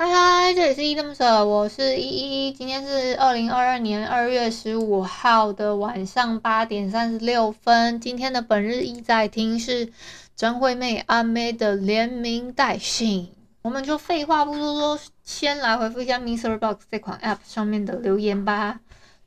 [0.00, 2.52] 嗨嗨，这里是依依恋不舍，我是依依。
[2.52, 7.98] 今天是二零二二年二月十五号的晚上八点三十六分。
[7.98, 9.92] 今天的本日一在听是
[10.36, 13.28] 张惠妹阿妹的连名带姓。
[13.62, 18.78] 我们就废话不多说，先来回复一下 MixerBox 这款 App 上面的留言吧。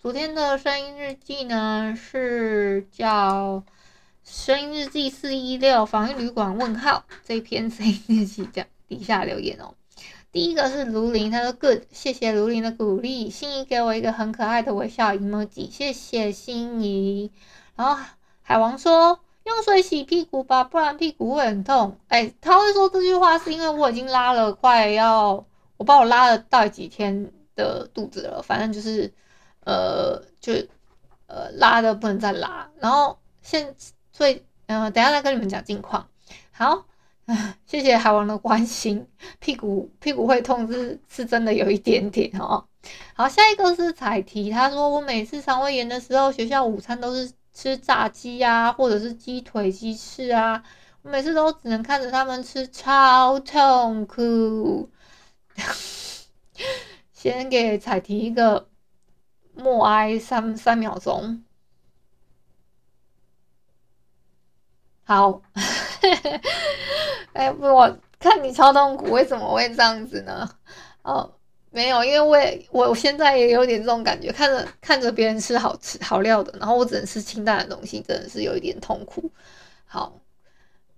[0.01, 3.61] 昨天的声音日记呢，是叫
[4.23, 9.73] 声音日记四一六防疫旅馆问号这篇声音日记这样底下留言哦。
[10.31, 13.29] 第一个是卢林，他说 good，谢谢卢林的鼓励。
[13.29, 17.29] 心仪给我一个很可爱的微笑 emoji，谢谢心仪。
[17.75, 18.01] 然后
[18.41, 21.97] 海王说用水洗屁股吧，不然屁股会很痛。
[22.07, 25.33] 哎，他会说这句话是因为我已经拉了快要，
[25.75, 29.13] 我不知道我拉了到几天的肚子了，反正就是
[29.65, 30.53] 呃就
[31.27, 32.71] 呃拉的不能再拉。
[32.79, 33.75] 然后现
[34.13, 36.07] 所以嗯、呃，等下再跟你们讲近况。
[36.53, 36.85] 好。
[37.65, 39.07] 谢谢海王的关心，
[39.39, 42.65] 屁股屁股会痛是是真的有一点点哦。
[43.13, 50.63] 好，下一个是彩提，他说我每次肠胃炎的时候，学校午餐都是吃炸鸡啊，或者是鸡腿、鸡翅啊，
[51.03, 54.89] 我每次都只能看着他们吃，超痛苦。
[57.13, 58.67] 先给彩提一个
[59.53, 61.43] 默哀三三秒钟。
[65.03, 65.41] 好。
[67.33, 70.49] 哎、不，我看你超痛苦，为什么会这样子呢？
[71.01, 71.33] 哦，
[71.69, 79.31] 没有，因为我也我现在也有点这种感觉，看着看着别人吃好吃好料的，然后我只能吃清淡的东西，真的是有一点痛苦。
[79.85, 80.19] 好，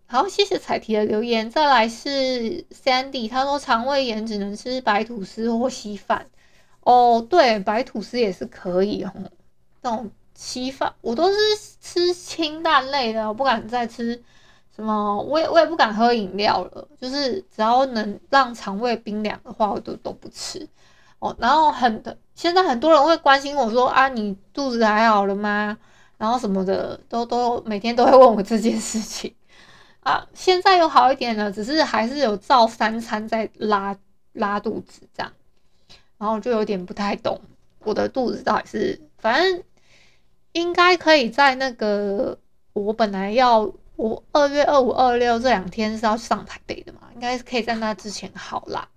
[0.08, 1.50] 好，谢谢彩提的留言。
[1.50, 6.28] 再来是 Sandy，他说肠胃炎只能吃白吐司或稀饭。
[6.82, 9.14] 哦，对，白吐司也是可以哦。
[9.82, 11.38] 那种稀饭我都是
[11.80, 14.22] 吃清淡类的，我不敢再吃。
[14.76, 15.22] 什么？
[15.22, 20.68] 我也我也不敢喝饮料了，就是只要能让肠胃冰凉的话，我都都不吃
[21.20, 21.36] 哦。
[21.38, 25.78] 然后很的，现在很多人会关心我说啊，你肚子还好了吗？
[26.18, 29.36] 然后什么的，都都每天都会问我这件事情
[30.00, 30.28] 啊。
[30.34, 33.96] 现在有好一点了，只是还是有照三餐在拉
[34.32, 35.32] 拉肚子这样，
[36.18, 37.40] 然后就有点不太懂
[37.84, 39.64] 我的肚子到底是，反正
[40.54, 42.40] 应该可以在那个
[42.74, 43.72] 我本来要。
[43.96, 48.88] 我二月二五、二六这两天是要上台北的嘛，应该是可以在那之前好啦。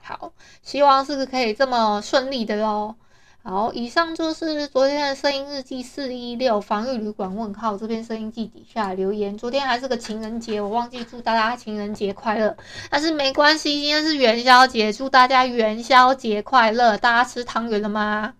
[0.00, 2.94] 好，希望是可以这么顺利的喽。
[3.42, 9.38] 好，以上就是昨天的声音日记四一六防疫旅馆问号这篇声音记底下留言。
[9.38, 12.56] 昨天还是个情人节，我忘记祝大家情人节快乐，
[12.90, 16.96] 但是没关系，今天是元宵节，祝大家元宵节快乐。
[16.98, 18.34] 大家吃汤圆了吗？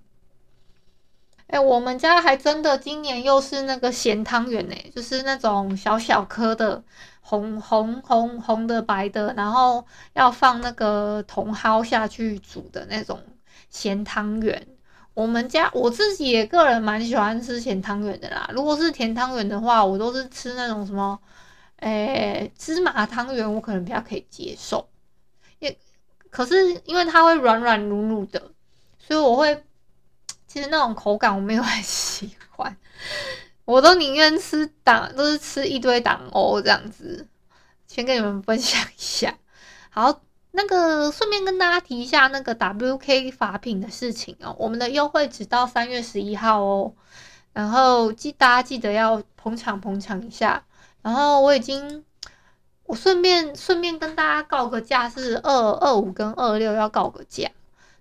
[1.48, 6.82] 哎、我们家还真的今年又是那个咸汤圆呢，就是那种小小颗的
[7.20, 13.20] 红红红红的白的，然后要放那个茼蒿下去煮的那种
[13.70, 14.66] 咸汤圆。
[15.14, 18.50] 我们家我自己也个人蛮喜欢吃咸汤圆的啦。
[18.52, 21.18] 如果是甜汤圆的话，我都是吃那种什么，
[21.76, 24.88] 哎、芝麻汤圆，我可能比较可以接受。
[25.60, 25.78] 也
[26.28, 28.50] 可是因为它会软软糯糯的，
[28.98, 29.62] 所以我会。
[30.56, 32.74] 其实那种口感我没有很喜欢，
[33.66, 37.28] 我都宁愿吃党，都是吃一堆党欧这样子。
[37.86, 39.36] 先跟你们分享一下。
[39.90, 40.22] 好，
[40.52, 44.56] 那个顺便跟大家提一下那个 WK 法品的事情哦。
[44.58, 46.94] 我们的优惠只到三月十一号哦，
[47.52, 50.64] 然后记大家记得要捧场捧场一下。
[51.02, 52.02] 然后我已经，
[52.84, 57.50] 我顺便顺便跟大家告个价，是二二五跟二六要告个价。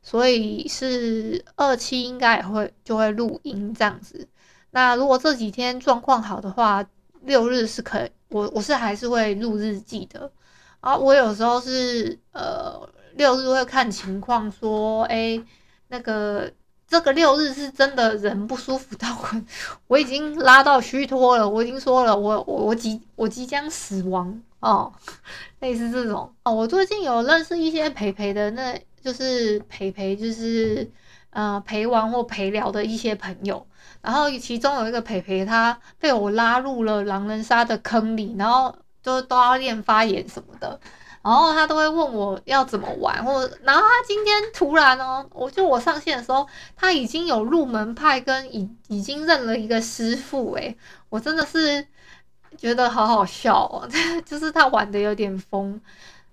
[0.08, 4.28] 所以是二期应该也会就会录音这样子。
[4.70, 6.86] 那如果这几天状况好的话，
[7.24, 10.32] 六日是可以，我我是还是会录日记的。
[10.80, 15.44] 啊，我有时候是呃六日会看情况说，哎、
[15.88, 16.52] 那个
[16.88, 19.42] 这个六日是真的人不舒服到我，
[19.88, 24.94] 我已经拉到虚脱了，我已经说了，我我我即我即将死亡哦，
[25.62, 26.54] 类似这种哦。
[26.54, 28.80] 我最近有认识一些培培的那。
[29.06, 30.90] 就是陪陪，就是
[31.30, 33.64] 呃陪玩或陪聊的一些朋友。
[34.02, 40.80] 然后其中有一个陪陪，他被我拉入了狼人杀的坑里，然后就都要练发言什么的。
[41.22, 50.76] 然后他都会问我要怎么玩，或者然后他今天突然哦，我就我上线的时候，他已经有入门派跟已已经认了一个师傅诶，
[51.10, 51.88] 我真的是
[52.58, 53.88] 觉得好好笑哦，
[54.26, 55.80] 就是他玩的有点疯，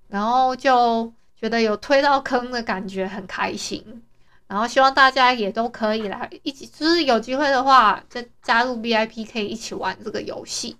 [0.08, 1.10] 然后就
[1.42, 4.00] 觉得有推到坑的感觉，很开心。
[4.46, 10.76] 然后希望大家也都可以来一起，就是有机会的话，再加入 VIP 可以一起玩这个游戏。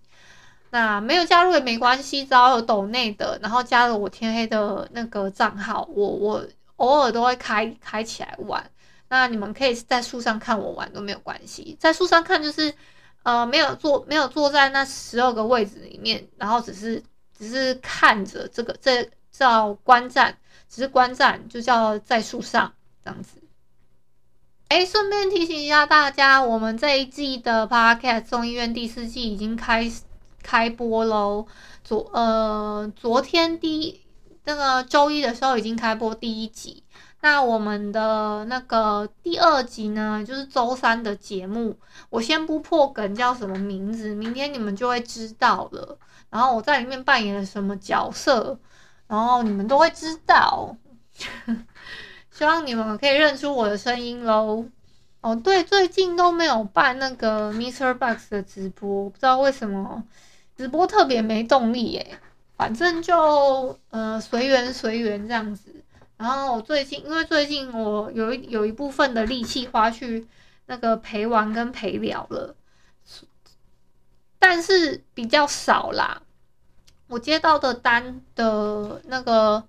[0.71, 8.65] 那没有加入也没关系，只要有抖内的，然后加入我天黑的那个账号，我我偶尔都会开开起来玩。
[9.09, 12.73] 那你们可以在树上看我玩都没有关系，在树上看就是
[13.25, 17.03] 呃没有坐没有坐在那十二个位置里面，然后只是
[17.37, 20.37] 只是看着这个这叫观战，
[20.73, 22.73] 只是观战就叫在树上
[23.05, 23.43] 这样子。
[24.69, 30.01] 哎，顺便提醒一下大家，我们这一季的 Podcast 众议院第四季已经开始。
[30.45, 31.47] 开播喽！
[31.85, 34.01] 昨呃昨天第
[34.43, 36.83] 那个周一的时候已经开播第一集，
[37.21, 41.79] 那我们的那个第二集呢，就是周三的节目。
[42.11, 45.97] 我先不破梗，叫什么名字，明天你们就会知道了。
[46.29, 48.59] 然后我在里面扮演了什么角色，
[49.13, 50.75] 然后你们都会知道。
[52.33, 54.65] 希望你们可以认出我的声音喽。
[55.21, 60.03] 哦，对，最近都没有办那个 MixerBox 的直播，不知道为什么。
[60.57, 62.19] 直播特别没动力耶，
[62.57, 65.75] 反正就呃随缘随缘这样子。
[66.17, 70.27] 然后我最近因为最近我有一有一部分的力气花去
[70.67, 72.57] 那个陪玩跟陪聊了，
[74.39, 76.23] 但是比较少啦。
[77.13, 79.63] 我接到的单的那个，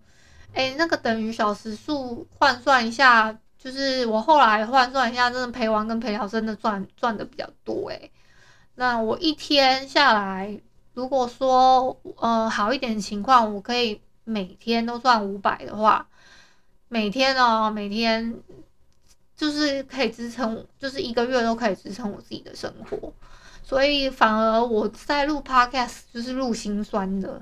[0.54, 8.10] 哎，那个等于小时数换算一下，就是我后来换算一下，真的陪玩跟陪聊真的赚赚的比较多诶。
[8.76, 10.62] 那我一天下来。
[10.96, 16.08] 如果说呃好一点的情况，我可以每天都赚五百的话，
[16.88, 18.40] 每天哦，每天
[19.36, 23.12] 就是可以支撑，就是一个月都可以支撑我自己的生活，
[23.64, 27.42] 所以反而我在录 podcast 就是录心酸的。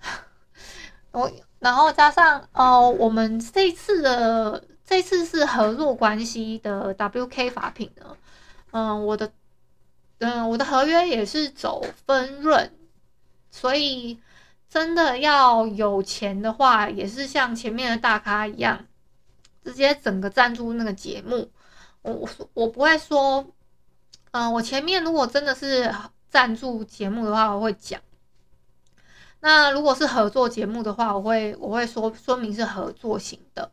[1.12, 8.16] 我然后加上哦、呃，我们这次的这次是合作关系的 WK 法品呢，
[8.70, 9.30] 嗯、我的
[10.18, 12.72] 嗯、我的合约也是走分润。
[13.50, 14.20] 所以，
[14.68, 18.86] 真的要有钱的话，也是像前面的大咖一样，
[19.64, 21.50] 直接整个赞助那个节目。
[22.02, 23.44] 我我我不会说，
[24.32, 25.94] 嗯、我前面如果真的是
[26.28, 28.00] 赞助节目的话，我会讲。
[29.40, 33.72] 那如果是合作节目的话，我会我会说说明是合作型的。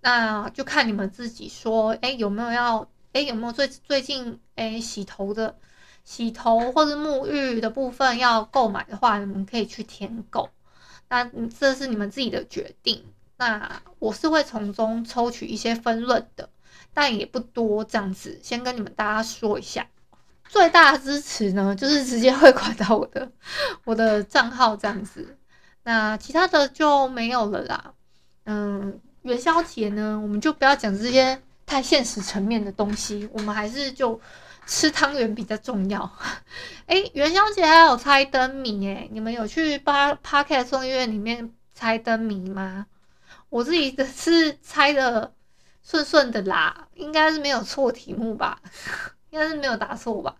[0.00, 5.56] 那就看你们自己说，哎，有没有要，哎，有没有最最近哎洗头的。
[6.04, 10.48] 洗头或者沐浴的部分要购买的话，你们可以去添购。
[11.10, 13.04] 那这是你们自己的决定。
[13.36, 16.48] 那我是会从中抽取一些分润的，
[16.92, 17.84] 但也不多。
[17.84, 19.86] 这样子，先跟你们大家说一下。
[20.48, 23.30] 最大的支持呢，就是直接汇款到我的
[23.84, 25.36] 我的账号这样子。
[25.84, 27.92] 那其他的就没有了啦。
[28.44, 34.20] 嗯，元宵节呢，我们就不要讲这些太现实层面的东西，我们还是就。
[34.70, 36.12] 吃汤圆比较重要，
[36.84, 42.84] 哎，元宵节还有猜灯谜哎，你们有去八 Podcast 众议院里面猜灯谜吗？
[43.48, 45.32] 我自己的是猜的
[45.88, 48.60] 顺顺的啦，应该是没有错题目吧，
[49.30, 50.36] 应该是没有答错吧。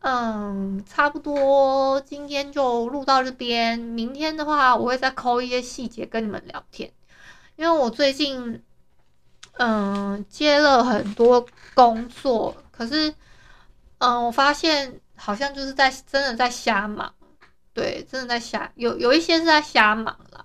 [0.00, 6.92] 嗯，差不多今天就录到这边，明天的话我会再抠一些细节跟你们聊天，
[7.56, 8.62] 因为我最近
[9.52, 12.54] 嗯接了很多工作。
[12.70, 13.14] 可是，
[13.96, 17.14] 嗯，我发现好像就是在真的在瞎忙，
[17.72, 20.44] 对，真的在瞎，有有一些是在瞎忙啦。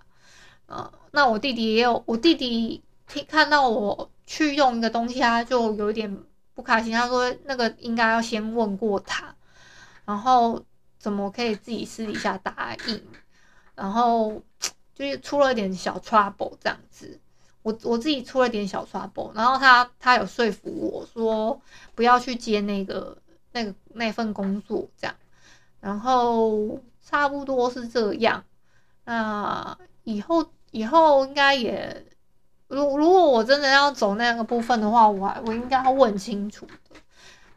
[0.70, 2.82] 嗯，那我弟弟也有，我弟弟
[3.14, 6.18] 听看到我去用一个东西，他就有一点
[6.56, 9.36] 不开心，他说那个应该要先问过他，
[10.04, 10.64] 然后
[10.98, 13.04] 怎么可以自己私底下答应，
[13.76, 14.42] 然后
[14.96, 17.20] 就是出了点小 trouble 这样子。
[17.62, 21.62] 我我自己出了点小 trouble，然后他他有说服我说
[21.96, 23.18] 不要去接那个
[23.52, 25.16] 那个那份工作这样，
[25.80, 28.44] 然后差不多是这样。
[29.06, 32.06] 那以后以后应该也，
[32.74, 37.00] 如如果我真的要走那个部分的话，我我应该要问清楚的，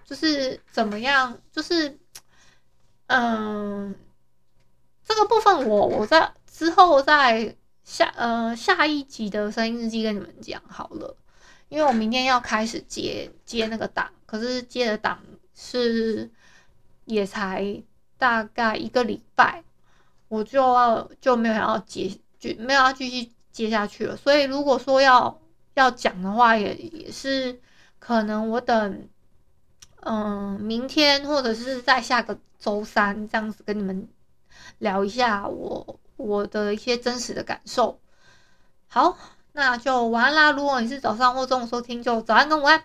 [0.05, 1.99] 就是怎么样，就是
[3.07, 3.95] 嗯，
[5.05, 7.57] 这个部分我我在之后再。
[7.87, 11.17] 下呃下一集的声音日记跟你们讲好了，
[11.69, 15.21] 因为我明天要开始接接那个档，可是接的档
[15.55, 16.29] 是
[17.05, 17.81] 也才
[18.19, 19.63] 大概一个礼拜，
[20.27, 25.41] 我就要就没有要接就没有要继续接下去了，所以如果说要
[25.73, 27.59] 要讲的话也，也是
[27.99, 29.09] 可能我等
[30.03, 34.07] 嗯明天或者是在下个周三这样子跟你们
[34.79, 35.99] 聊一下我。
[36.19, 38.01] 我的一些真实的感受。
[38.89, 39.19] 好，
[39.53, 40.51] 那就晚安啦。
[40.51, 42.85] 如果你是早上或中午收听，就早安跟午安。